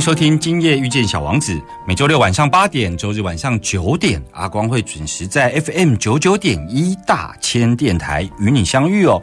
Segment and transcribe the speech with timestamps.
[0.00, 1.52] 收听《今夜遇见小王子》，
[1.86, 9.22] 每周六晚上八点，周日晚上九点，阿光会准时在 FM 九九点一大千电台与你相遇哦。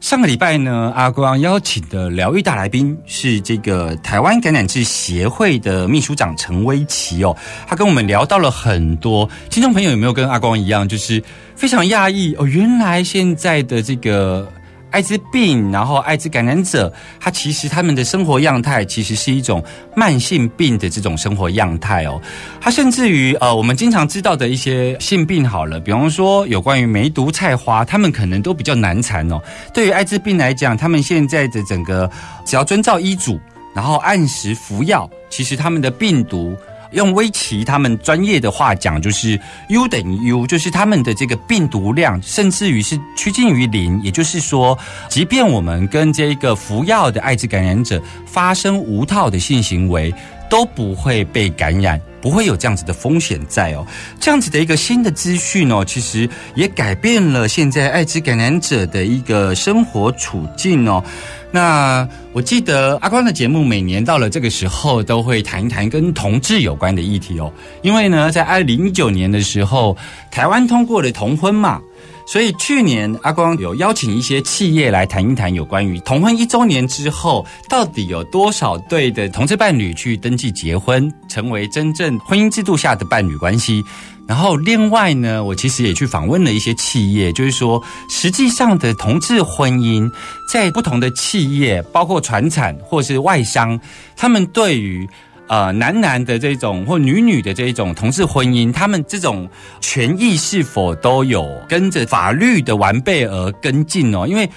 [0.00, 7.36] 上个礼拜呢，阿光邀请的疗愈大来宾是这个台湾感染治协会的秘书长陈威奇哦，
[7.68, 9.28] 他跟我们聊到了很多。
[9.50, 11.22] 听众朋友有没有跟阿光一样，就是
[11.54, 12.44] 非常讶异哦？
[12.44, 14.50] 原来现在的这个。
[14.90, 19.62] 艾滋病，然后艾滋感染者，他其实他们的生活样态其实是一种
[19.94, 22.20] 慢性病的这种生活样态哦。
[22.60, 29.40] 他甚至于呃，我们经常知道的一些性病好了，比方说有关于梅毒、菜花，他们可能都比较难缠哦。
[29.74, 32.10] 对于艾滋病来讲，他们现在的整个
[32.44, 33.38] 只要遵照医嘱，
[33.74, 36.56] 然后按时服药，其实他们的病毒。
[36.92, 39.38] 用威奇他们专业的话讲，就是
[39.68, 44.00] U 等于 U，就是他们的这个病毒量，甚至于是趋近于零。
[44.02, 44.78] 也就是说，
[45.08, 50.12] 即便我们跟这个服药的艾滋感染者发生无套的性行为，
[50.48, 53.86] 都不会被感染，不会有这样子的风险在哦。
[54.20, 61.02] 这样子的一个新的资讯哦，其实也改变了现在艾滋感染者的一个生活处境哦。
[61.50, 67.50] 那我记得阿光的节目每年到了这个时候都会谈一谈跟同志有关的议题哦，
[67.82, 69.96] 因为呢，在二零一九年的时候，
[70.30, 71.80] 台湾通过了同婚嘛，
[72.30, 83.82] 所以去年阿光有邀请一些企业来谈一谈有关于同婚一周年之后，到底有多少对的同志伴侣去登记结婚，成为真正婚姻制度下的伴侣关系。
[84.26, 90.06] 然后另外呢，我其实也去访问了一些企业，就是说，实际上的同志婚姻
[90.52, 93.80] 在不同的企业，包括传产或是外商，
[94.16, 95.08] 他们对于
[95.48, 99.48] 呃男男的这种或女女的这种同志婚姻，他们这种
[99.80, 104.26] 权益是否都有跟着法律的完备而跟进哦？
[104.26, 104.48] 因为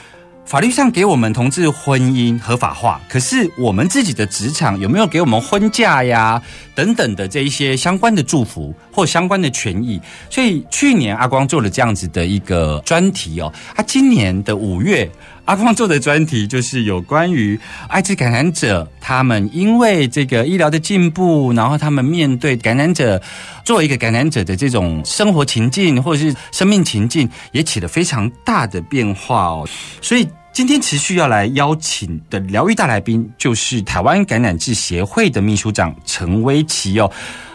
[0.44, 6.42] 法律上给我们同志婚姻合法化，可是我们自己的职场有没有给我们婚假呀
[6.76, 10.02] 等等的这一些相关的祝福或相关的权益？
[10.30, 15.10] 所以去年阿光做了这样子的一个专题哦，他今年的五月
[15.46, 23.22] 阿光做的专题就是有关于艾滋感染者，他们因为这个医疗的进步，然后他们面对感染者
[23.66, 29.68] 作为一个感染者的这种生活情境或者是生命情境，也起了非常大的变化哦，
[30.02, 30.28] 所以。
[30.54, 37.10] 今天持续要来邀请的疗愈大来宾，就是台湾感染治协会的秘书长陈威奇哦。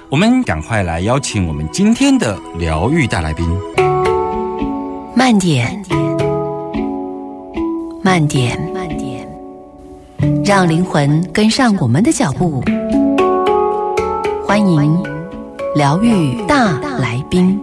[0.09, 3.47] 我们赶快来邀请我们今天的疗愈大来宾。
[5.15, 5.79] 慢点，
[8.07, 9.29] 慢点，慢点，
[10.45, 12.63] 让灵魂跟上我们的脚步。
[14.47, 15.03] 欢迎
[15.75, 17.61] 疗愈大来宾。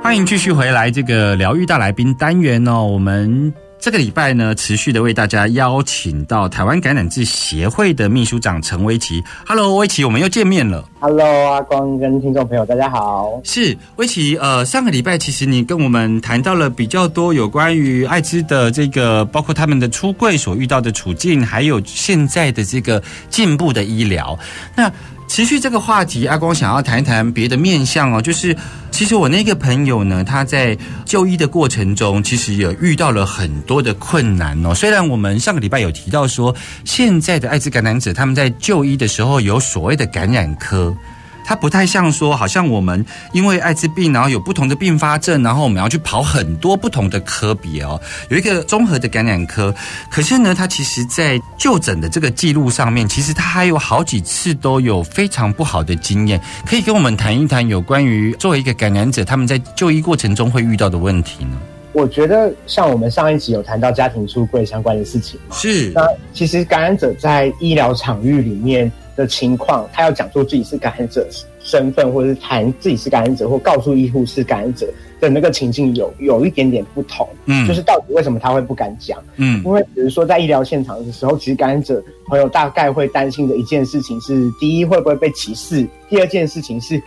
[0.00, 2.84] 欢迎继续回来这个疗愈大来宾单元哦。
[2.84, 3.52] 我们
[3.82, 9.20] 这个礼拜呢，持续的为大家邀请到台湾感染症协会的秘书长陈威奇。
[9.44, 10.88] Hello，威奇，我们又见面了。
[11.00, 13.40] Hello，阿光跟听众朋友，大家好。
[13.42, 24.38] 是威奇，呃，上个礼拜其实你跟我们谈到了比较多有关于艾滋的这个，包括他们的出柜所遇到的处境，还有现在的这个进步的医疗。
[24.76, 24.88] 那
[25.28, 28.54] 持续这个话题，阿光想要谈一谈别的面相哦，就是
[28.90, 30.76] 其实我那个朋友呢，他在
[31.06, 34.74] 就医的过程中，其实也遇到了很多的困难哦。
[34.74, 36.54] 虽然我们上个礼拜有提到说，
[36.84, 40.94] 现在的艾滋感染者他们在就医的时候有所谓的感染科。
[41.44, 49.74] 它不太像说，好像我们因为艾滋病，然后有不同的并发症，然后我们要去跑很多不同的科别哦，有一个综合的感染科。
[50.10, 61.58] 可是呢，它其实在就诊的这个记录上面，其实它还有好几次都有非常不好的经验，可以跟我们谈一谈有关于作为一个感染者，他们在就医过程中会遇到的问题呢？
[61.94, 66.02] 我觉得像我们上一集有谈到家庭出柜相关的事情嘛，是那
[66.32, 71.26] 其实感染者在医疗场域里面的情况，他要讲出自己是感染者
[71.60, 74.86] 身份，或者是谈自己是感染者，或告诉医护是感染者
[75.20, 77.28] 的那个情境有有一点点不同。
[77.46, 79.18] 嗯就是到底为什么他会不敢讲？
[79.36, 87.00] 嗯因为比如说在医疗现场的时候，其实感染者朋友大概会担心的一件事情是：第一，会不会被歧视；第二件事情是，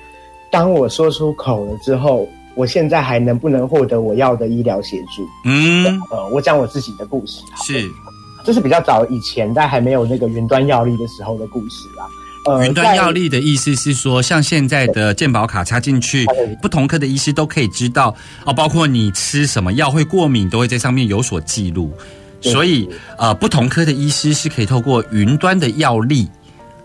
[0.51, 5.27] 当我说出口了之后，我现在还能不能获得我要的医疗协助？
[5.43, 7.85] 嗯呃，我讲我自己的故事，是
[8.45, 12.07] 这是比较早以前，在还没有那个云端药力的时候的故事啦。
[12.45, 16.27] 呃，云端药力的意思是说，像现在的健保卡插进去，
[16.61, 18.15] 不同科的医师都可以知道
[18.45, 21.91] 哦，包括你吃什么药会过敏，都会在上面有所记录。
[22.41, 22.87] 所以
[23.17, 26.29] 呃，不同科的医师是可以透过云端的药力，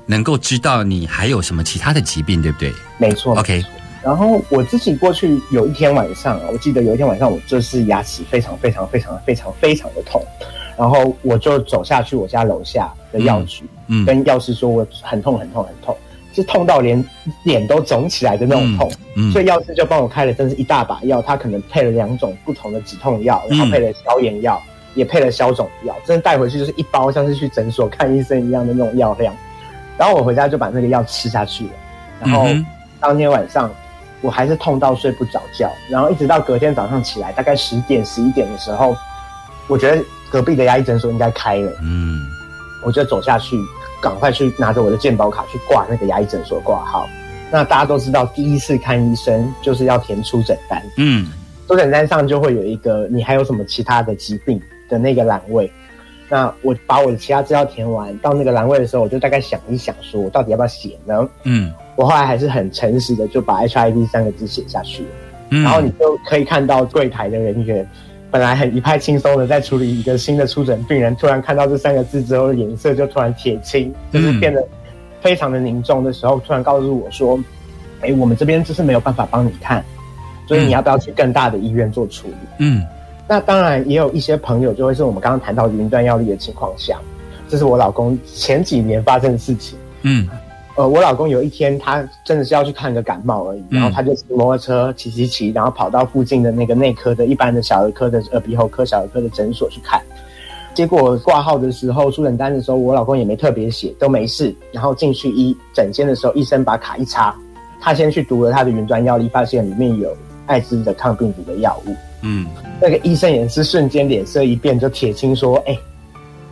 [0.06, 3.62] 能够知道你还有什么其他的疾病，对不对在没错？OK，
[4.02, 10.24] 然后我自己过去有一天晚上啊，我记得有一天晚上，我就是牙齿非常非常非常非常非常的痛，
[10.80, 15.94] 然后我就走下去我家楼下的药局，嗯跟药师说我很痛很痛很痛，
[16.32, 17.04] 是痛到连
[17.42, 18.90] 脸都肿起来的那种痛。
[19.14, 24.58] 嗯所以药师就帮我开了真是一大把药，他可能配了两种不同的止痛药，然后嗯配了消炎药，
[24.94, 29.34] 也配了消肿药，真的带回去就是一包像是去诊所看医生一样的那种药量。
[29.98, 31.72] 然后我回家就把那个药吃下去了，
[32.20, 32.46] 然后
[32.98, 33.70] 当天晚上
[34.22, 38.96] 我还是痛到睡不着觉，然后一直到隔天早上起来，大概十点十一点的时候，
[39.66, 42.20] 我觉得隔壁的牙医诊所应该开了，嗯
[42.84, 43.60] 我就走下去，
[44.00, 47.06] 赶快去拿着我的健保卡去挂那个牙医诊所挂号。
[47.50, 51.30] 那大家都知道，第一次看医生就是要填出诊单，嗯
[51.68, 55.70] 出诊单上就会有一个你还有什么其他的疾病的那个栏位。
[56.28, 61.28] 那我把我的其他资料填完，到那个栏位的时候，我就大概想一想，说我到底要不要写呢？
[61.42, 65.08] 嗯我后来还是很诚实的就把 HIV 三个字写下去了。
[65.50, 67.86] 嗯，然后你就可以看到柜台的人员
[68.30, 74.64] 本来很一派轻松的在处理一个新的出诊病人，突然看到这三个字之后，脸色就突然铁青，就是变得
[75.20, 77.38] 非常的凝重的时候，突然告诉我说
[78.02, 79.84] ：“哎，我们这边就是没有办法帮你看，
[80.46, 82.84] 所以你要不要去更大的医院做处理？”嗯
[83.28, 86.98] 那当然也有一些朋友就会是我们刚刚谈到云端药力的情况下，
[87.48, 89.78] 这是我老公前几年发生的事情。
[90.02, 90.28] 嗯
[90.76, 100.00] 呃，我老公有一天他真的是要去看个感冒而已，嗯然后他就骑摩托车骑骑骑，然后跑到附近的那个内科的一般的小儿科的耳鼻喉科、小儿科的诊所去看。
[100.72, 104.54] 结果挂号的时候出诊单的时候，我老公也没特别写，都没事。
[104.72, 107.34] 然后进去医诊间的时候，医生把卡一插，
[107.80, 111.94] 他先去读了他的云端药力，发现里面有艾滋的抗病毒的药物。
[112.22, 112.46] 嗯
[112.80, 115.76] 那个医生也是瞬间脸色一变，就铁青说：“哎、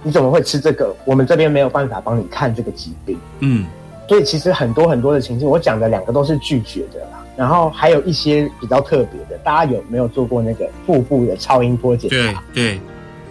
[0.02, 0.94] 你怎么会吃这个？
[1.04, 3.64] 我们这边没有办法帮你看这个疾病。”嗯
[4.08, 7.24] 所以其实很多很多的情境，我讲的两个都是拒绝的啦。
[7.36, 12.42] 然后还有一些比较特别的，大家有没有做过那个腹部的超音波检查？
[12.52, 12.80] 对，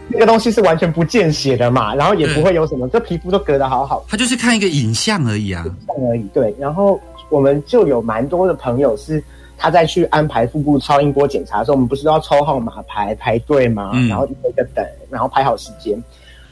[0.08, 5.66] 那个东西是完全不见血的嘛，然后也不会有什么，这皮肤都隔得好好他就是看一个影像而已啊。
[5.66, 6.24] 影像而已。
[6.34, 6.98] 对，然后
[7.30, 9.22] 我们就有蛮多的朋友是
[9.58, 13.92] 他在去安排腹部超音波检查的时候，我们不是都要抽号码牌排队嘛？
[13.94, 16.02] 嗯然后一个一个等，然后排好时间。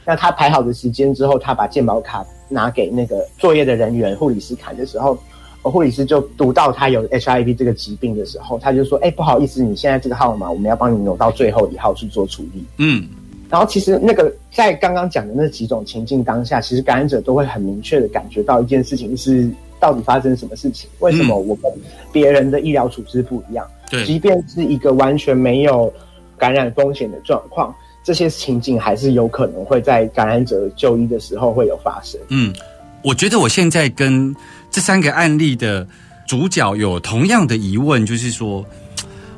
[0.06, 5.18] 那他排好的时间之后，他把健保卡拿给那个作业的人员护理师看的时候，
[5.62, 13.08] 呃护理师就读到他有 HIV 这个疾病的时候，他就说：“哎、不好意思，你现在这个号码我们要帮你挪到最后一号去做处理。”嗯
[13.48, 19.48] 然后其实那个在刚刚讲的那几种情境当下，其实感染者都会很明确的感觉到一件事情是
[19.78, 21.72] 到底发生什么事情，为什么我跟
[22.10, 23.64] 别人的医疗处置不一样？
[23.88, 25.92] 对即便是一个完全没有
[26.36, 27.72] 感染风险的状况，
[28.06, 32.20] 这些情景还是有可能会在感染者就医的时候会有发生。
[32.28, 32.54] 嗯，
[33.02, 34.32] 我觉得我现在跟
[34.70, 35.84] 这三个案例的
[36.24, 38.64] 主角有同样的疑问，就是说，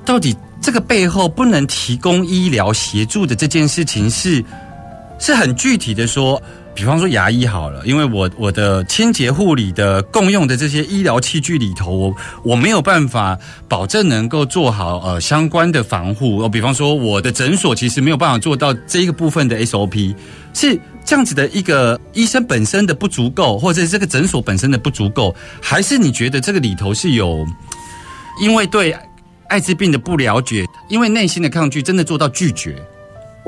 [0.05, 4.45] 到底这个背后不能提供医疗协助的这件事情是
[5.19, 6.39] 是很具体的说，
[6.79, 16.39] 比方说牙医好了，因为我我的清洁护理的共用的这些医疗器具里头，我我没有办法保证能够做好呃相关的防护。
[16.39, 20.15] 哦，比方说我的诊所其实没有办法做到这一个部分的 SOP，
[20.55, 27.45] 是这样子的一个医生本身的不足够，或者这个诊所本身的不足够，还是你觉得这个里头是有
[28.41, 28.97] 因为对
[29.49, 32.81] 艾滋病的不了解，因为内心的抗拒，真的做到拒绝？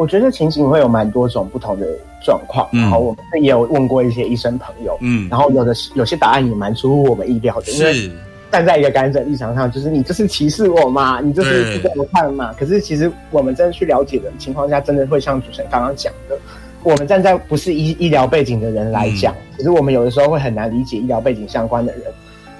[0.00, 1.86] 我觉得情形会有蛮多种不同的
[2.24, 2.80] 状况，嗯。
[2.80, 8.10] 然后我们也有问过一些医生朋友，嗯，然后有的有些答案也蛮出乎我们意料的，因为，
[8.50, 11.78] 站在一个感染者立场上，就是你这是歧视我嘛，你这是对。
[11.80, 12.50] 不给我看嘛。
[12.58, 16.38] 可是其实我们真的去了解的情况下，真的会像主持人刚刚讲的，
[16.82, 22.04] 我们站在不是医医疗背景的人来讲，嗯其实我们有的时候会很难理解医疗背景相关的人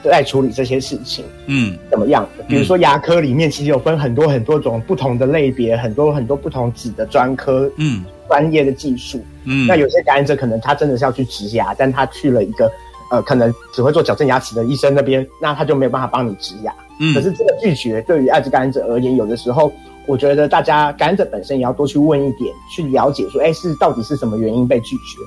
[0.04, 2.45] 在处理这些事情嗯怎么样的。
[2.45, 9.21] 比如说牙科里面其实有分很多很多种不同的类别，很多很多不同子的专科嗯专业的技术。
[9.45, 12.71] 嗯，那有些感染者可能他真的是要去植牙，但他去了一个
[13.11, 16.73] 呃可能只会做矫正牙齿的医生那边，那他就没有办法帮你植牙。
[17.00, 19.73] 嗯可是这个拒绝对于艾滋感染者而言，有的时候
[20.07, 25.19] 我觉得大家感染者本身也要多去问一点，去了解说，哎，是到底是什么原因被拒绝？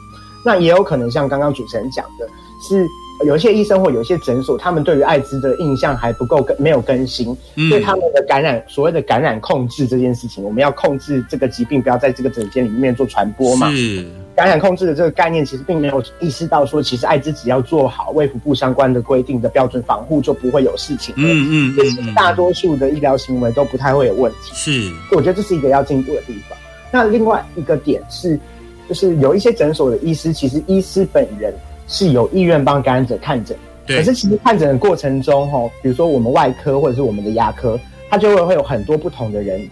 [0.45, 2.27] 那也有可能像刚刚主持人讲的，
[2.61, 2.85] 是
[3.25, 13.71] 有一些医生或有一些诊所，他们对于艾滋的印象还不够更没有更新，嗯所以他们的感染所谓的感染控制这件事情，我们要控制这个疾病不要在这个诊间里面做传播嘛。
[13.71, 21.13] 是，感染控制的这个概念，其实并没有意识到说，其实艾滋只要做好卫福部相关的规定的标准防护，就不会有事情。
[21.17, 24.51] 嗯嗯嗯大多数的医疗行为都不太会有问题。
[24.53, 26.57] 是，我觉得这是一个要进步的地方。
[26.91, 28.39] 那另外一个点是，
[28.93, 31.51] 就是有一些诊所的医师，其实医师本人
[31.87, 33.57] 是有意愿帮感染者看诊，
[33.87, 39.67] 对可是其实看诊的过程中，哈，比如说我们外科或者是我们的牙科，它就会会有很多不同的人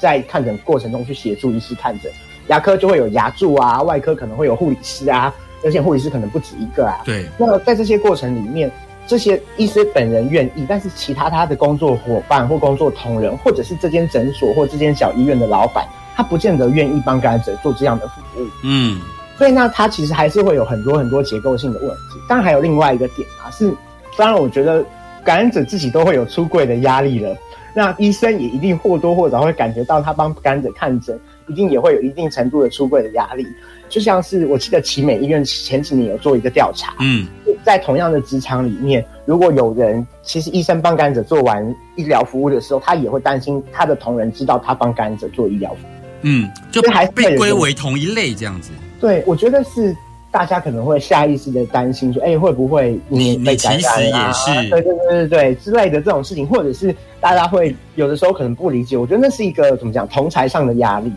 [0.00, 2.10] 在看诊过程中去协助医师看诊。
[2.48, 5.32] 牙科就会有牙助啊，外科可能会有护理师啊，
[5.64, 7.00] 而且护理师可能不止一个啊。
[7.04, 8.68] 对，那在这些过程里面，
[9.06, 18.46] 这些医师本人愿意，但是其他他的工作伙伴或工作同仁，或者是这间诊所或这间小医院的老板，他不见得愿意帮感染者做这样的服务。
[18.62, 19.00] 嗯
[19.36, 22.20] 所以那他其实还是会有很多很多结构性的问题。
[22.28, 23.74] 当然还有另外一个点啊，是
[24.16, 24.84] 当然我觉得
[25.24, 27.36] 感染者自己都会有出柜的压力了，
[27.74, 31.18] 那医生也一定或多或少会感觉到他帮感染者看诊，
[31.48, 33.44] 一定也会有一定程度的出柜的压力。
[33.88, 37.26] 就像是我记得奇美医院前几年有做一个调查，嗯
[37.64, 45.93] 在同样的职场里面，如果有人其实医生帮感染者做完医疗服务的时候，他也会担心他的同仁知道他帮感染者做医疗服务。
[46.24, 48.70] 嗯，就还被归为同一类这样子。
[49.00, 49.94] 对，我觉得是
[50.30, 54.28] 大家可能会下意识的担心说，哎、会不会你被感染啊？
[54.28, 61.12] 你其实也是对对对对对之类的这种事情，或者是大家会有的时候可能不理解，我觉得那是一个怎么讲同才上的压力。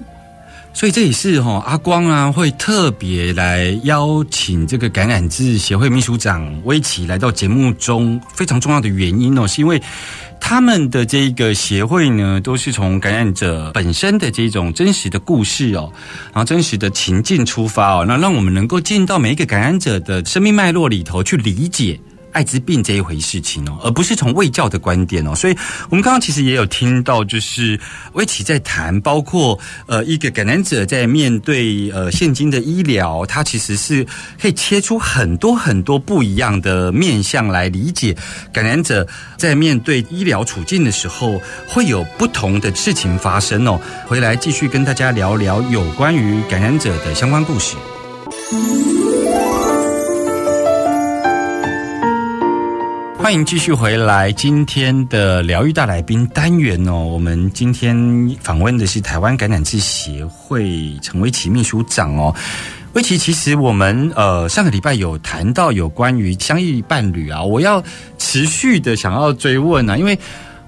[0.74, 9.82] 所以这也是哈、阿光啊会特别来邀请这个感染治协会秘书长威奇来到节目中非常重要的原因哦，是因为
[10.50, 15.92] 他们的这个协会呢，都是从感染者本身的这种真实的故事哦，
[16.28, 22.00] 然后真实的情境出发哦，那让我们能够进到每一个感染者的生命脉络里头去理解。
[22.38, 25.58] 艾滋病这一回事情哦，而不是从卫教的观点哦，所以
[25.90, 27.80] 我们刚刚其实也有听到，就是
[28.14, 34.06] 威奇在谈，包括呃一个感染者在面对呃现今的医疗，他其实是
[34.40, 38.16] 可以切出很多很多不一样的面向来理解
[38.54, 43.82] 感染者在面对医疗处境的时候，会有不同的事情发生哦。
[44.06, 47.76] 回来继续跟大家聊聊有关于感染者的相关故事。
[53.28, 57.94] 欢迎继续回来，今天的疗愈大来宾单元哦，我们今天
[58.40, 62.34] 访问的是台湾感染志协会陈威奇秘书长哦。
[62.94, 67.84] 威奇，其实我们呃上个礼拜有谈到有关于相遇伴侣啊，我要
[68.18, 70.18] 持续的想要追问啊，因为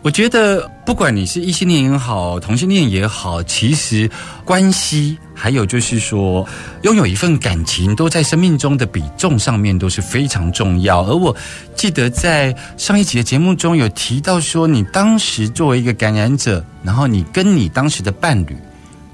[0.01, 4.09] 我觉得不管你是异性恋也好，同性恋也好，其实
[4.45, 6.47] 关系还有就是说
[6.83, 11.03] 拥有一份感情，都在生命中的比重上面都是非常重要。
[11.03, 11.35] 而我
[11.75, 18.55] 记得在上一集的节目中有提到说，你当时作为一个感染者，然后你跟你当时的伴侣。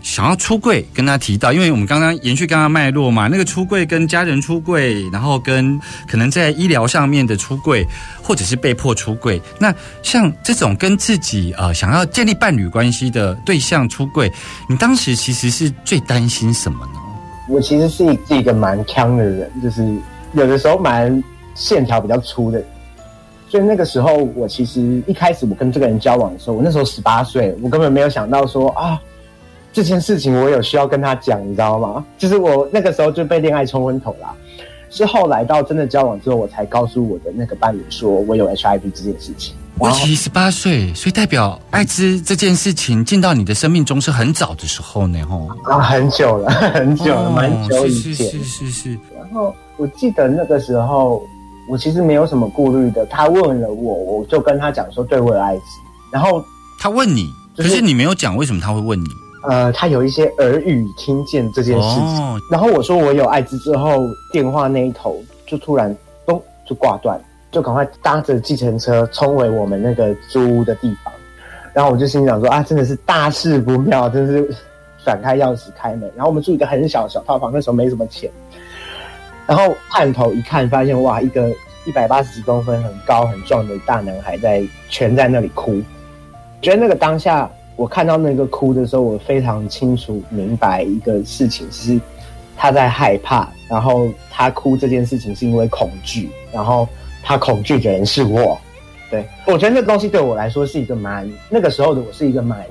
[0.06, 7.84] 想要出柜，跟他提到，因为我们刚刚延续刚刚脉络嘛，那个出柜跟家人出柜，然后跟可能在医疗上面的出柜，
[8.22, 9.42] 或者是被迫出柜。
[9.58, 14.32] 那像这种跟自己呃想要建立伴侣关系的对象出柜，
[14.70, 17.02] 你当时其实是最担心什么呢？
[17.50, 19.84] 我其实是一个蛮强的人，就是
[20.34, 21.24] 有的时候蛮
[21.56, 22.64] 线条比较粗的。
[23.50, 29.02] 所以那个时候，我其实一开始我跟这个人交往的时候，我那时候十八岁，我根本没有想到说啊，
[29.76, 32.06] 这件事情我有需要跟他讲，你知道吗？
[32.18, 34.34] 就是我那个时候就被恋爱冲昏头啦。
[34.90, 39.54] 是后来到真的交往之后，我才告诉我的那个伴侣说我有 HIV 这件事情。
[39.80, 48.16] 为期十八岁，所以代表艾滋这件事情进到你的生命中是很早的时候呢，吼啊，很久了，很久了，蛮久以前。
[48.16, 49.00] 是是是是。
[49.20, 51.22] 然后我记得那个时候，
[51.70, 53.06] 我其实没有什么顾虑的。
[53.08, 55.64] 他问了我，我就跟他讲说，对我有艾滋。
[56.14, 56.42] 然后
[56.80, 59.10] 他问你，可是你没有讲为什么他会问你。
[59.50, 67.20] 呃，他有一些耳语听见这件事情，然后我说我有艾滋之后，电话那一头就突然咚就挂断，
[67.52, 71.14] 就赶快搭着计程车冲回我们那个租屋的地方，
[71.74, 74.56] 然后我就心想说啊，真的是大事不妙，真是
[75.04, 78.30] 转开钥匙开门，然后我们住一个很小小套房，那时候没什么钱，
[79.46, 81.50] 然后探头一看，发现哇，一个
[81.86, 85.82] 一百八十几公分、很高很壮的大男孩在蜷在那里哭，
[86.62, 87.50] 觉得那个当下。
[87.76, 92.00] 我看到那个哭的时候，我非常清楚明白一个事情，是
[92.56, 96.88] 他在害怕，然后他哭这件事情是因为恐惧，然后
[97.22, 98.58] 他恐惧的人是我。
[99.12, 102.66] 对我觉得那东西对我来说是一个蛮那个时候的我是一个蛮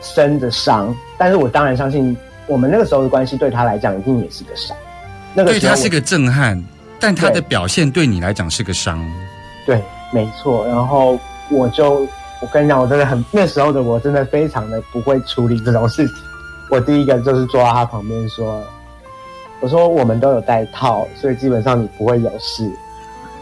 [0.00, 2.16] 深的伤，但是我当然相信
[2.46, 4.74] 我们那个时候的关系对他来讲一定也是个伤。
[5.34, 6.62] 那个对他是个震撼，
[6.98, 8.98] 但他的表现对你来讲是个伤。
[9.66, 10.66] 对，没错。
[10.66, 11.18] 然后
[11.50, 12.06] 我就。
[12.44, 16.14] 我跟你讲，我真的很那时候的我，真的非常的不会处理这种事情。
[16.68, 18.62] 我第一个就是坐在他旁边说
[19.60, 22.70] ：“我说我们都有带套，所以基本上你不会有事。”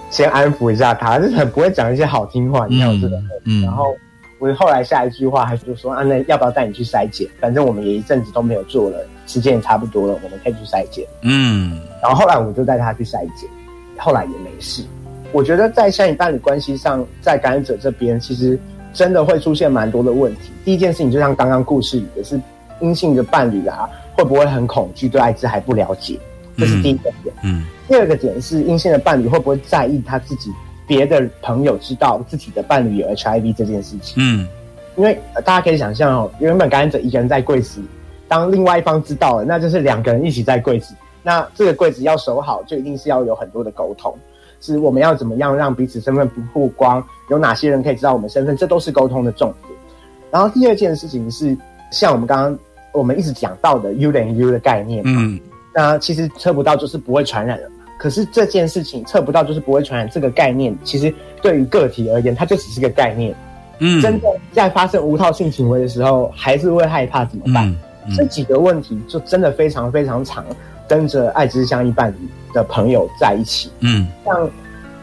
[0.09, 3.21] 先安抚一下他，就是很不会讲一些好听话，你知道这个。
[3.44, 3.64] 嗯。
[3.64, 3.92] 然后
[4.38, 7.26] 我后来下一句话还是就说：“啊，那要不要带你去筛检？
[7.40, 11.80] 反正我们也一阵子都没有做了，时间也差不多了，我们可以去筛检。”嗯。
[12.00, 13.50] 然后后来我就带他去筛检，
[13.99, 14.85] 后来也没事。
[15.32, 18.56] 我觉得在像你伴侣关系上，在感染者这边，其实。
[18.92, 20.52] 真的会出现蛮多的问题。
[20.64, 22.40] 第一件事情，就像刚刚故事里的是
[22.80, 26.18] 阴性的伴侣啊，会不会很恐惧，对艾滋还不了解？
[26.56, 27.34] 这是第一个点。
[27.42, 27.64] 嗯。
[27.88, 30.50] 第二个点是阴性的伴侣会不会在意他自己
[30.87, 34.14] 别的朋友知道自己的伴侣有 HIV 这件事情？
[34.18, 34.46] 嗯。
[34.96, 37.80] 因为大家可以想象哦，原本感染者一个人在柜子，
[38.28, 40.94] 当另外一方知道了，那就是两个人一起在柜子。
[41.22, 44.14] 那这个柜子要守好，就一定是要有很多的沟通。
[44.62, 47.04] 是我们要怎么样让彼此身份不曝光？
[47.28, 48.57] 有哪些人可以知道我们身份？
[48.57, 49.79] 这都是沟通的重点。
[50.31, 51.57] 然后第二件事情是，
[51.90, 52.59] 像我们刚刚
[52.92, 55.38] 我们一直讲到的 “U 等于 U” 的概念，嗯，
[55.75, 57.68] 那其实测不到就是不会传染了。
[57.98, 63.35] 可是这件事情测不到就是不会传染这个概念，其实对于个体而言，它就只是个概念。
[63.79, 67.75] 嗯，真的在发生无套性行为的时候，还是会害怕怎么办？
[68.16, 70.44] 这几个问题就真的非常非常长。
[70.88, 72.16] 跟着爱之相依伴侣
[72.53, 74.51] 的朋友在一起，嗯，像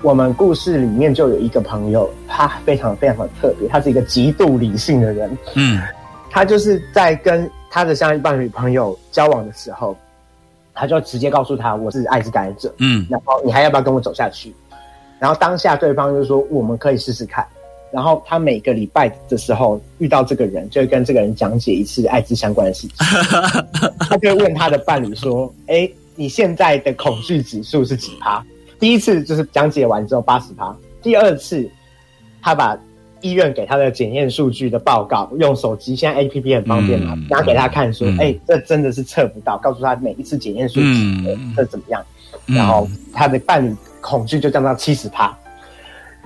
[0.01, 5.81] 我们故事里面就有一个朋友，他非常非常的特别，他是一个极度理性的人，嗯，
[6.29, 9.95] 他就是在跟他的相依伴侣朋友交往的时候，
[10.73, 14.53] 他就直接告诉他我是艾滋感染者，嗯，然后你还要不要跟我走下去？
[15.19, 17.45] 然后当下对方就说我们可以试试看。
[17.91, 22.95] 然后他每个礼拜的时候遇到这个人，就会跟这个人讲解一次艾滋相关的事情。
[23.99, 28.45] 他就会问他的伴侣说：“哎，你现在的恐惧指数是几趴？”
[28.79, 30.75] 第一次就是讲解完之后八十趴。
[31.01, 31.69] 第二次，
[32.41, 32.77] 他把
[33.21, 42.01] 医院给他的检验数据的报告用手机，现在 A P P 很方便嘛，拿给他看说：“哎，这真的是测不到。”告诉他每一次检验数据这怎么样。
[42.45, 45.37] 然后他的伴侣恐惧就降到七十趴。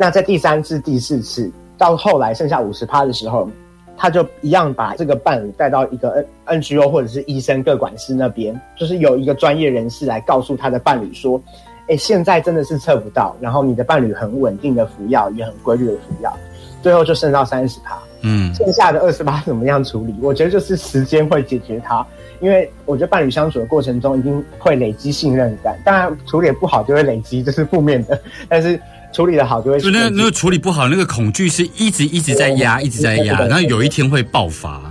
[0.03, 3.49] 那在第三次、第四次到后来剩下五十趴的时候，
[3.95, 11.41] 他就一样把这个伴侣带到一个 N N G O 或者是医生各管事那边，就是有一个专业人士来告诉他的伴侣说
[11.87, 16.37] ：“哎，现在真的是测不到，然后你的伴侣很稳定的服药，也很规律的服药，
[16.81, 17.97] 最后就剩到三十趴。
[18.23, 20.13] 嗯，剩下的二十八怎么样处理？
[20.21, 22.05] 我觉得就是时间会解决它，
[22.41, 28.77] 因为我觉得伴侣相处的过程中一定会累积信任感，当然处理不好就会累积，这是负面的，但是。
[29.13, 34.81] 处理的好就会，就那那个处理不好，那个恐惧是一直一直在压，一直在压，然后有一天会爆发。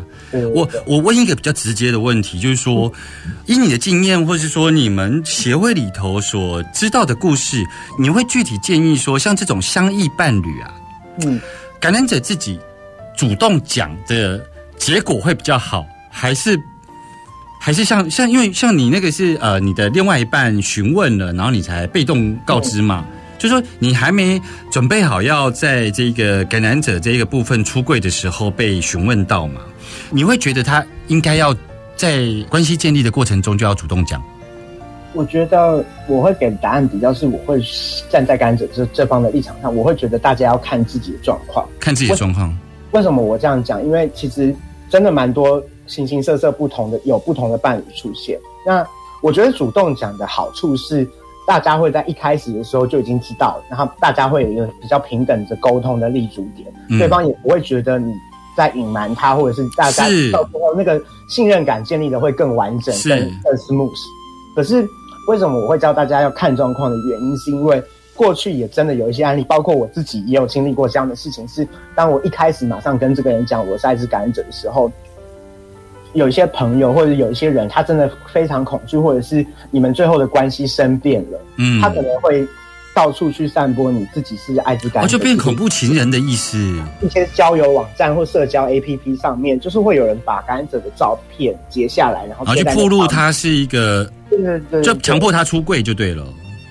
[0.55, 2.91] 我我问一个比较直接的问题，就是说，
[3.45, 7.63] 以你的经验，或是说你们协会里头所知道的故事，
[7.99, 10.73] 你会具体建议说，像这种相异伴侣啊，
[11.27, 11.39] 嗯，
[11.79, 12.59] 感染者自己
[13.15, 14.43] 主动讲的
[14.79, 16.59] 结果会比较好，还是
[17.61, 23.05] 还是像像因为像你那个是呃你的另外一半询问了，然后你才被动告知嘛？
[23.43, 29.63] 就说你还没准备好要在这个感染者这一个部分出柜的时候被询问到嘛？
[30.11, 31.53] 你会觉得他应该要
[31.97, 34.23] 在关系建立的过程中就要主动讲？
[35.13, 37.61] 我觉得我会给答案比较是，我会
[38.09, 41.69] 站在感染者这这方的立场上，我会觉得大家要看自己的状况。
[41.81, 42.57] 看自己的状况。
[42.93, 43.85] 为什么我这样讲？
[43.85, 44.55] 因为其实
[44.89, 48.39] 真的蛮多形形色色不同的有不同的伴侣出现。
[48.65, 48.87] 那
[49.21, 51.05] 我觉得主动讲的好处是，
[51.47, 58.13] 大家会在一开始的时候就已经知道，然后大家会有一个比较平等的沟通的立足点，嗯对方也不会觉得你
[58.57, 63.91] 在隐瞒他，或者是大家到时候那个信任感建立的会更完整、更更 smooth。
[64.55, 64.87] 可是
[65.29, 67.83] 为什么我会教大家要看状况的原因，是因为
[68.15, 71.49] 过去也真的有一些案例，包括我自己也有经历过这样的事情。
[71.49, 74.91] 是当我一开始马上跟这个人讲我是艾滋感染者的时候，
[76.15, 82.47] 有一些朋友或者有一些人，他真的非常恐惧，或者是你们最后的关系生变了，嗯他可能会
[82.95, 86.59] 到处去散播你自己是艾滋感哦，染者，就变恐怖情人的意思。
[87.01, 96.23] 一些交友网站或社交 APP 上面，就是会有人把感染者的照片截下来，然后然后就贴在那上面，暴露他是一个，对对对，就强迫他出柜就对了。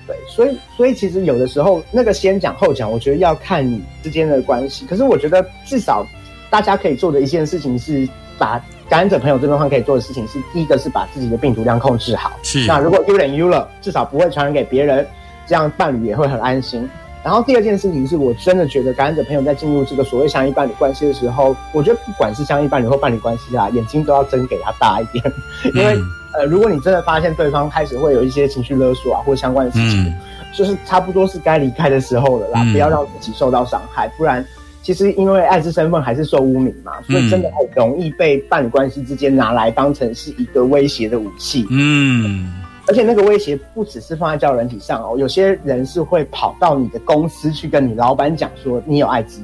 [0.06, 4.86] 对，所以所以其实有的时候那个先讲后讲，我觉得要看你之间的关系。
[4.86, 6.06] 可是我觉得至少
[6.50, 12.30] 大家可以做的一件事情是，把感染者朋友这边话可以做的事情是，第一个是把自己的病毒量控制好。
[12.42, 15.06] 是那如果 U 人 U 了，至少不会传染给别人，
[15.46, 16.86] 这样伴侣也会很安心。
[17.24, 25.24] 然后第二件事情是我真的觉得感染者朋友在进入这个所谓相依伴侣关系的时候，我觉得不管是相依伴侣或伴侣关系啊，眼睛都要睁给他大一点，
[25.74, 26.02] 因为、嗯
[26.34, 30.14] 呃，如果你真的发现对方开始会有一些情绪勒索啊或相关的事情，嗯
[30.52, 34.44] 就是差不多是该离开的时候了啦，嗯不要让自己受到伤害，不然
[34.82, 41.66] 其实因为艾滋身份还是受污名嘛，所以真的很容易被伴侣关系之间拿来当成是一个威胁的武器。
[41.70, 42.52] 嗯，
[42.88, 49.40] 而且那个威胁不只是放在交友软体上哦，有些人是会跑到你的公司去跟你老板讲说你有艾滋，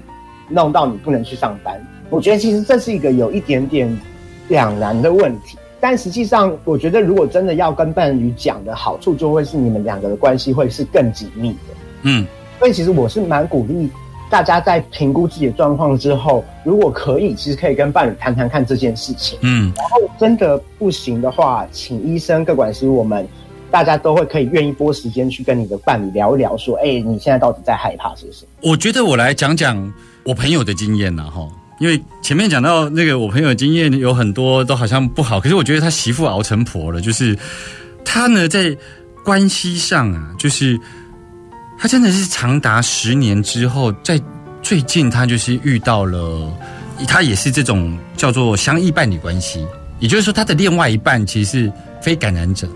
[0.48, 1.80] 弄到你不能去上班。
[2.10, 3.96] 我觉得其实这是一个有一点点
[4.48, 5.56] 两难的问题。
[5.80, 11.76] 但实际上，我觉得如果真的要跟伴侣讲的好处，就会是你们两个的关系会是更紧密的。
[12.02, 12.26] 嗯，
[12.58, 13.88] 所以其实我是蛮鼓励
[14.30, 19.38] 大家在评估自己的状况之后，如果可以，其实可以跟伴侣谈谈看这件事情。
[19.42, 23.26] 嗯，然后真的不行的话，请医生、各管师，我们
[23.70, 28.70] 大家都会可以愿意拨时间去跟你的伴侣聊一聊，说，哎、你现在到底在害怕些什么？
[28.70, 29.92] 我觉得我来讲讲
[30.24, 31.48] 我朋友的经验呐，哈。
[31.80, 37.38] 因为前面讲到那个我朋友的经验有很多都好像不好，可是我觉得他媳妇熬成婆了，就是
[38.04, 38.76] 他呢在
[39.24, 40.76] 关系上啊，就是
[41.78, 44.20] 他真的是长达十年之后，在
[44.60, 46.52] 最近他就是遇到了，
[47.06, 49.64] 他也是这种叫做相依伴侣关系，
[50.00, 52.68] 也就是说他的另外一半其实是非感染者。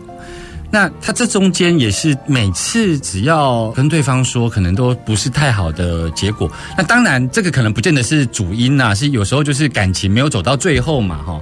[0.71, 6.51] 那他这中间也是每次只要跟对方说，可能都不是太好的结果。
[6.79, 11.39] 那当然，这个可能不见得是主因呐、是有时候就是感情没有走到最后嘛，哈。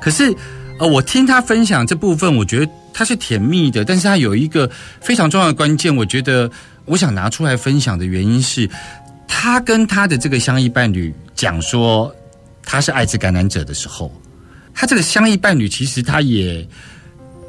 [0.00, 0.34] 可是，
[0.80, 4.68] 呃，我听他分享这部分，我觉得他是甜蜜的，但是他有一个
[5.00, 6.50] 非常重要的关键，我觉得
[6.84, 8.68] 我想拿出来分享的原因是，
[9.26, 12.14] 他跟他的这个相依伴侣讲说
[12.62, 14.12] 他是艾滋感染者的时候，
[14.74, 16.66] 他这个相依伴侣其实他也。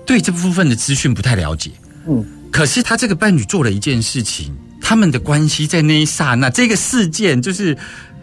[0.06, 1.72] 对这部分的资讯不太了解，
[2.10, 7.74] 嗯，可是他这个伴侣做了一件事情，他们的关系在那一刹那，这个事件就是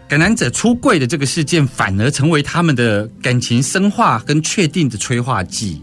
[0.07, 5.81] 感染者出柜的这个事件，反而成为他们的感情深化跟确定的催化剂。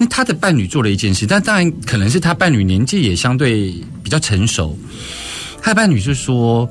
[0.00, 4.74] 那他的伴侣做了一件事，但当然可能是他伴侣年纪也相对比较成熟，
[5.60, 6.66] 他的伴侣是说，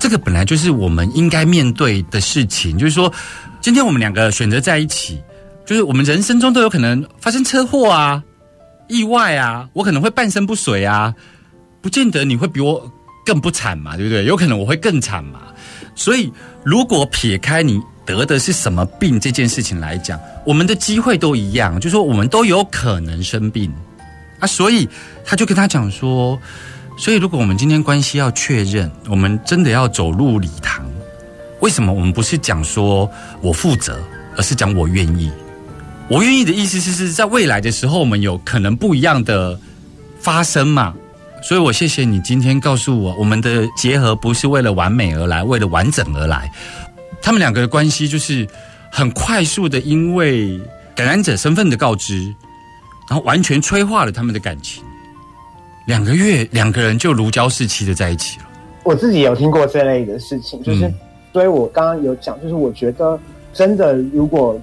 [0.00, 3.12] 这个本来就是我们应该面对的事情，就是说，
[3.60, 5.22] 今天我们两个选择在一起。
[5.66, 8.22] 就是我们人生中都有可能发生车祸啊、
[8.86, 11.14] 意外啊，我可能会半身不遂啊，
[11.80, 12.92] 不见得你会比我
[13.24, 14.26] 更不惨嘛，对不对？
[14.26, 15.40] 有可能我会更惨嘛。
[15.94, 16.30] 所以，
[16.62, 23.72] 如果撇开你得的是什么病这件事情来讲，我们的机会都一样，就说我们都有可能生病
[24.40, 24.46] 啊。
[24.46, 24.88] 所以
[25.24, 26.38] 他就跟他讲说，
[26.98, 30.84] 所以如果我们今天关系要确认，我们真的要走入礼堂。
[31.60, 33.98] 为什么我们不是讲说我负责，
[34.36, 35.30] 而是讲我愿意？
[36.08, 39.58] 我愿意的意思是是在未来的时候，我们有可能不一样的
[40.20, 40.94] 发生嘛？
[41.42, 46.50] 所以我谢谢你今天告诉我，我们的结合不是为了完美而来，为了完整而来。
[47.24, 48.46] 他们两个的关系就是
[48.92, 50.60] 很快速的，因为
[50.94, 52.22] 感染者身份的告知，
[53.08, 54.84] 然后完全催化了他们的感情。
[55.86, 58.44] 两个月，两个人就如胶似漆的在一起了。
[58.82, 60.94] 我自己有听过这类的事情，就是，嗯
[61.32, 63.18] 所以我刚刚有讲，就是我觉得
[63.54, 64.60] 真的，如果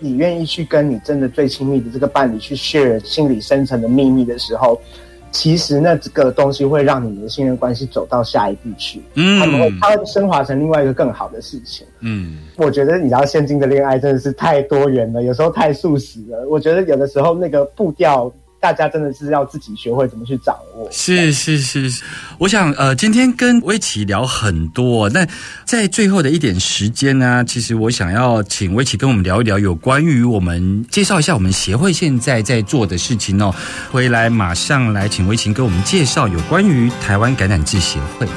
[0.00, 4.82] 你愿意去跟你真的最亲密的这个伴侣去 share 心理深层的秘密的时候，
[5.32, 11.86] 其实那这个东西会让你们的信任关系走到下一步去，他们会嗯它会升华成另外一个更好的事情。
[12.00, 16.48] 嗯，我觉得你知道，现今的恋爱真的是太多元了，有时候太速食了。
[16.48, 20.86] 我觉得有的时候那个步调大家真的是要自己学会怎么去掌握。
[20.92, 22.02] 是是是，
[22.38, 25.26] 我想呃，今天跟威奇聊很多，那
[25.64, 33.54] 在最后的一点时间呢，其实我想要请威奇跟我们聊一聊有关于我们介绍一下我们协会现在在做的事情哦。
[33.90, 38.28] 回来马上来请威奇跟我们介绍有关于台湾感染志协会。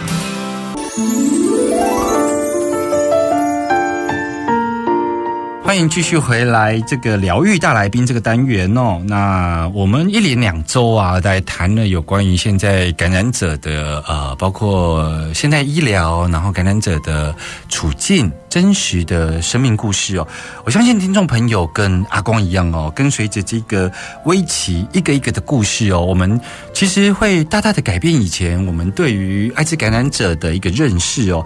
[5.74, 9.02] 欢迎继续回来这个疗愈大来宾这个单元哦。
[9.08, 17.36] 那我们一连两周啊，来谈了有关于现在感染者的呃，包括现代医疗，然后感染者的
[17.70, 20.28] 处境、真实的生命故事哦。
[20.64, 23.92] 我相信听众朋友跟阿光一样哦，跟随着这个
[24.26, 26.40] 危奇一个一个的故事哦，我们
[26.72, 31.44] 其实会大大的改变以前我们对于艾滋感染者的一个认识哦。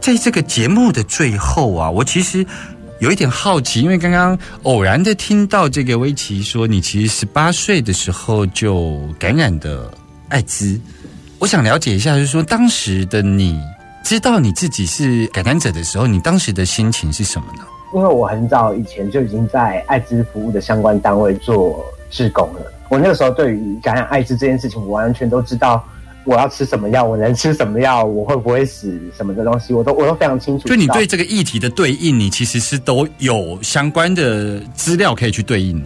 [0.00, 2.46] 在这个节目的最后啊，我其实。
[3.04, 9.92] 有一点好奇，因为刚刚偶然的听到这个威奇说，你其实十八岁的时候就感染的
[10.30, 10.80] 艾滋，
[11.38, 13.60] 我想了解一下，就是说当时的你
[14.02, 17.64] 知道你自己是感染者的时候，你当时的心情是什么呢？
[17.94, 25.84] 因为我很早以前就已经在艾滋服务的相关单位做志工了，我那个时候对于感染艾滋这件事情，我完全都知道。
[26.24, 27.04] 我要吃什么药？
[27.04, 28.04] 我能吃什么药？
[28.04, 28.98] 我会不会死？
[29.16, 30.66] 什么的东西，我都我都非常清楚。
[30.66, 35.82] 就你对这个议题的对应，你其实是都有相关的资料可以去对应。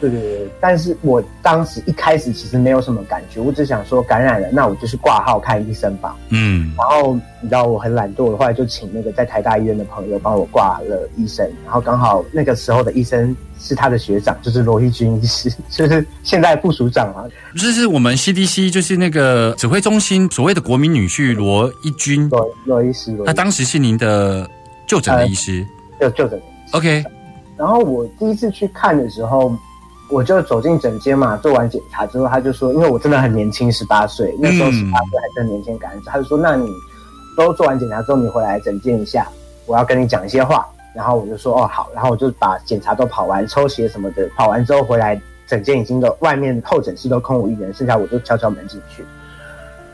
[0.00, 6.16] 对对对，但是我当时一开始其实没有什么感觉，我只想说感染了，那我就是挂号看医生吧。
[6.30, 17.24] 嗯，然后你知道我很懒惰，后来就请那个在台大医院的朋友帮我挂了医生，然后刚好那个时候的医生是他的学长，就是罗一军医师， 就是现在副署长啊。
[17.56, 24.48] 这是我们 CDC，就是那个指挥中心所谓的国民女婿罗一军，罗罗医师，他当时是您的
[24.86, 25.64] 就诊的医师，
[26.00, 26.40] 就就诊。
[26.72, 27.04] OK，
[27.56, 29.56] 然后我第一次去看的时候。
[30.10, 36.68] 我就走进诊间嘛，做完检查之后，他就说，因为我真的很年轻，十八岁，那时候十八岁还是很年轻感染者，他就说，那你
[37.34, 39.26] 都做完检查之后，你回来诊间一下，
[39.64, 40.66] 我要跟你讲一些话。
[40.94, 49.04] 然后我就说，哦好，然后我就把检查都跑完，抽血什么的跑完之后回来，整间已经都外面候诊室都空无一人，剩下我就敲敲门进去。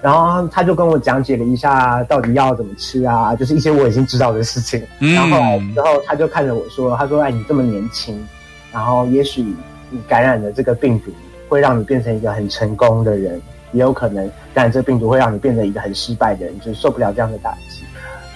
[0.01, 4.83] 然后他就跟我讲解了一下到底药怎么吃啊，就是一些我已经知道的事情。
[4.99, 8.27] 然后后来之后他就看着我说，他说，哎，你这么年轻，
[8.73, 9.55] 然后也许。
[9.91, 11.11] 你感染的这个病毒
[11.49, 13.41] 会让你变成一个很成功的人，
[13.73, 17.83] 也有可能感染这个病毒会让你变成一个很失败的人，就是受不了这样的打击。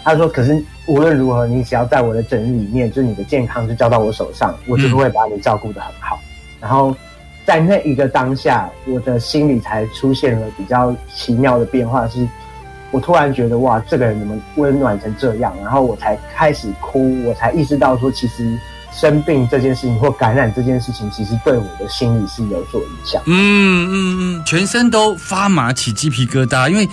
[0.05, 6.21] 他说：“可是无论如何，你只要在我的诊里面，就是你的健康就交到我手上，我就会把你照顾的很好。”
[6.61, 6.95] 然后
[7.45, 12.27] 在那一个当下，我的心里才出现了比较奇妙的变化，是
[12.91, 15.55] 我突然觉得哇，这个人怎么温暖成这样？
[15.63, 18.59] 然后我才开始哭，我才意识到说，其实。
[18.95, 23.23] 生病这件事情或感染这件事情，其实对我的心理是有所影响。
[23.25, 26.87] 嗯嗯嗯，全身都发麻起鸡皮疙瘩，因为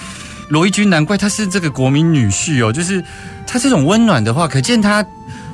[0.49, 3.03] 罗一君难怪她是这个国民女婿哦，就是
[3.47, 5.05] 她这种温暖的话，可见她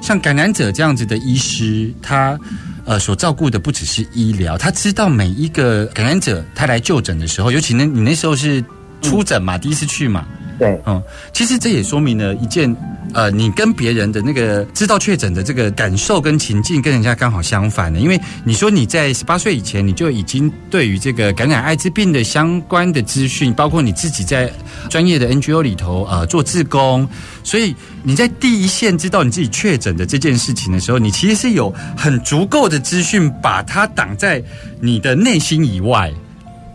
[0.02, 2.40] 像感染者这样子的医师，她
[2.86, 8.64] 呃所照顾的不只是医疗，她知道每一个感染者他来就诊的时候，尤其那你那时候是
[9.02, 10.26] 出诊嘛，第一次去嘛。
[10.58, 11.02] 对，嗯，
[11.34, 12.74] 其实这也说明了一件，
[13.14, 18.00] 呃，你跟别人的那个知道确诊的这个感受跟情境，跟人家刚好相反的。
[18.00, 24.50] 因为你说你在十八岁以前，你就已经对于这个感染艾滋病的相关的资讯，包括你自己在
[24.90, 27.06] 专业的 NGO 里头呃做志工，
[27.44, 34.42] 所以你在第一线知道你自己确诊的这件事情的时候，你其实是有很足够的资讯把它挡在
[34.80, 36.10] 你的内心以外，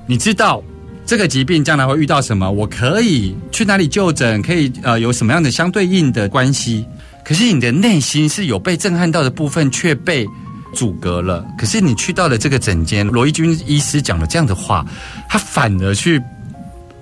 [0.07, 0.63] 你知道。
[1.11, 2.49] 这个疾病将来会遇到什么？
[2.49, 4.41] 我可以去哪里就诊？
[4.43, 6.87] 可以呃有什么样的相对应的关系？
[7.25, 10.25] 可是你的内心是有被震撼到的部分，却被
[10.73, 11.45] 阻隔了。
[11.59, 14.87] 可是你去到了这个诊间，罗伊军医师讲了这样的话，
[15.29, 16.23] 他反而去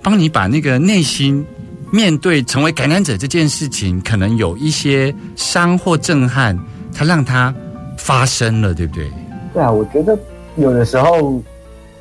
[0.03, 1.45] 帮你把那个内心
[1.93, 6.59] 面对成为感染者这件事情，可能有一些伤或震撼，
[6.95, 7.55] 他让它
[7.99, 9.13] 发生了，对不对？
[9.53, 10.19] 对啊，我觉得
[10.57, 11.45] 有的时候。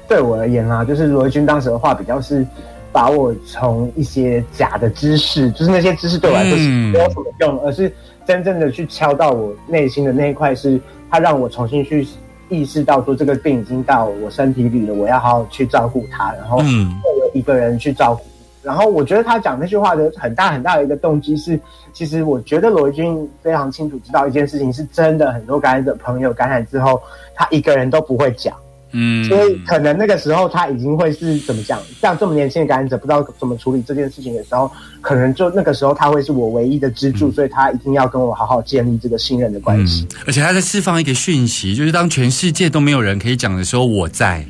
[0.08, 2.46] 对我而言啊，就是罗军当时的话，比较是
[2.92, 7.92] 把我从一些假的知识，就是那些知识对我来说是没有什么用，而是
[8.26, 12.08] 真正的去敲到我内心的那一块，是他让我重新去
[12.50, 18.22] 意识到说，这个病已经到我身体里了，我要好好去照顾他，然后有一个人去照顾。
[18.64, 21.58] 然后我觉得他讲那句话的很大很大的一个动机是，
[21.94, 27.02] 其实我觉得罗军非常清楚知道一件事情，是真的很多感染者朋友感染之后，
[27.34, 28.54] 他一个人都不会讲。
[29.00, 31.80] 嗯，所以可能那个时候他已经会是怎么讲？
[32.02, 40.08] 像这么年轻的感染者，不知道怎么处理这件事情的时候，可能就那个时候他会是我唯一的支柱，所以他一定要跟我好好建立这个信任的关系。
[40.26, 44.44] 而且他在释放一个讯息，就是当全世界都没有人可以讲的时候，我在。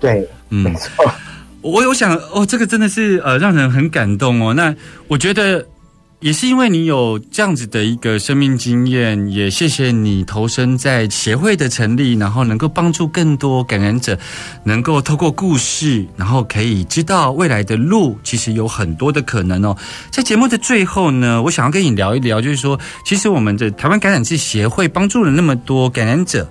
[0.00, 1.04] 对，嗯没错。
[1.60, 4.54] 我有想哦，这个真的是呃让人很感动哦。
[4.54, 4.74] 那
[5.08, 5.66] 我觉得
[6.20, 14.18] 也是因为你有这样子的一个生命经验，也谢谢你投身在协会的成立，然后能够帮助更多感染者，
[14.62, 19.76] 能够透过故事，然后可以知道未来的路其实有很多的可能哦。
[20.10, 26.50] 在节目的最后呢，我想要跟你聊一聊，就是说，其实我们的台湾感染治协会帮助了那么多感染者，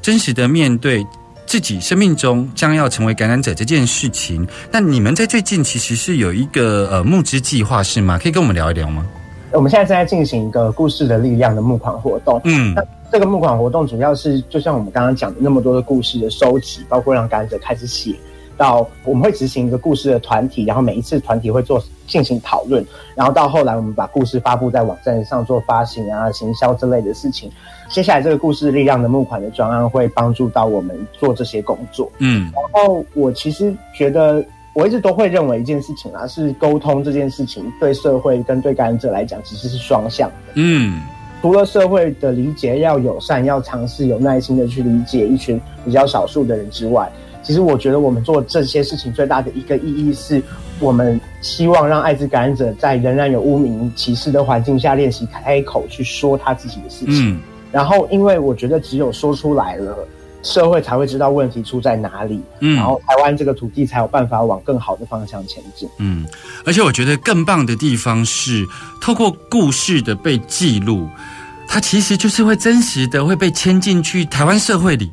[0.00, 1.04] 真实的面对。
[1.50, 8.16] 自己生命中将要成为感染者这件事情，那你们在最近其实是有一个呃募资计划是吗？
[8.16, 9.04] 可以跟我们聊一聊吗？
[9.50, 12.40] 我们现在正在进行一个故事的力量的募款活动。
[12.44, 18.14] 嗯那这个募款活动主要是，就像我们刚刚讲的那么多的故事的收集，包括让感染者开始写，
[18.60, 27.50] 到我们会执行一个故事的团体，然后每一次团体会做进行讨论，然后到后来我们把故事发布在网站上做发行啊、行销之类的事情。
[27.88, 32.12] 接下来这个故事力量的募款的专案会帮助到我们做这些工作。
[32.18, 34.44] 嗯然后我其实觉得，
[34.74, 40.34] 我一直都会认为一件事情啊，是沟通这件事情对社会跟对感染者来讲其实是双向的。
[40.56, 41.00] 嗯
[41.40, 47.10] 除了社会的理解要友善，要尝试有耐心的去理解一群比较少数的人之外，
[47.42, 50.42] 其实我觉得我们做这些事情最大的一个意义是，
[50.78, 57.36] 我们希望让艾滋感染者在仍然有污名歧视的环境下练习开口去说他自己的事情。
[57.36, 57.40] 嗯
[57.72, 59.96] 然后，因为我觉得只有说出来了，
[60.42, 65.88] 社会才会知道问题出在哪里，嗯然后台湾这个土地才有办法往更好的方向前进。
[65.98, 66.26] 嗯，
[66.66, 68.66] 而且我觉得更棒的地方是，
[69.00, 71.06] 透过故事的被记录，
[71.68, 75.08] 它其实就是会真实的会被牵进去台湾社会里。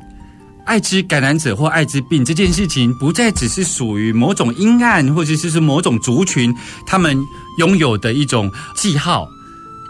[0.68, 6.54] 艾滋感染者或艾滋病这件事情，不再只是属于某种阴暗或者是是某种族群
[6.86, 7.16] 他们
[7.56, 9.26] 拥有的一种记号，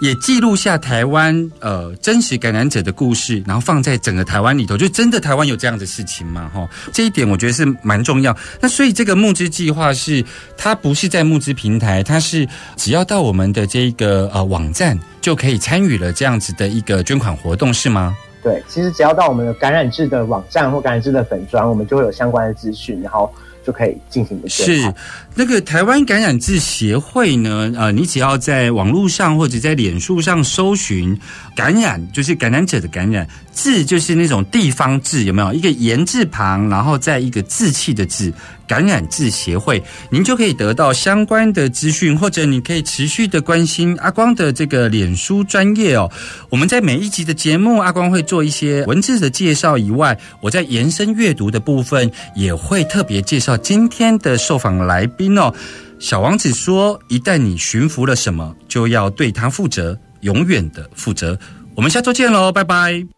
[0.00, 6.48] 也记录下台湾呃真实感染者的故事，然后放在整个台湾里头，就真的台湾有这样的事情嘛？
[6.54, 8.34] 哈，这一点我觉得是蛮重要。
[8.60, 10.24] 那所以这个募资计划是
[10.56, 18.16] 它不是在募资平台，它是只要到我们的这个呃网站就可以参与了这样子的一个捐款活动，是吗？
[18.42, 23.32] 对，其实只要到我们的感染制的网站或感染制的粉砖，我们就会有相关的资讯，然后
[23.64, 24.94] 就可以进行的捐是。
[25.34, 27.72] 那个台湾感染治协会呢？
[27.76, 31.18] 呃，你只要在网络上或者在脸书上搜寻
[31.54, 33.26] “感染”，就是感染者的感染
[33.58, 35.52] ；“治”就是那种地方字，有没有？
[35.52, 38.32] 一个言字旁，然后再一个志气的“志”，
[38.68, 46.08] 感染治协会，您就可以得到相关的资讯，或者你可以持续的关心阿光的这个脸书专业哦。
[46.48, 55.52] 我们在每一集的节目，阿光会做一些文字的介绍以外，我在延伸阅读的部分也会特别介绍今天的受访来宾哦。
[55.98, 61.36] 小王子说：“一旦你驯服了什么，就要对它负责，永远的负责。”
[61.74, 63.17] 我们下周见喽，拜拜。